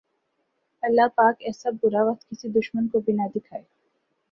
[0.83, 3.63] اللہ پاک ایسا برا وقت کسی دشمن کو بھی نہ دکھائے